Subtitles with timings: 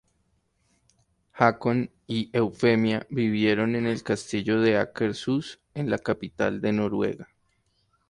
[1.33, 7.27] Haakon y Eufemia vivieron en el Castillo de Akershus, en la capital de Noruega.